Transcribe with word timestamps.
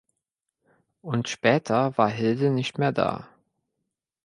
Und 1.03 1.29
später 1.29 1.95
war 1.95 2.09
Hilde 2.09 2.49
nicht 2.49 2.79
mehr 2.79 2.91
da. 2.91 3.29